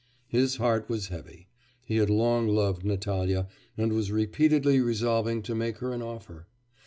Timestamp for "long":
2.09-2.47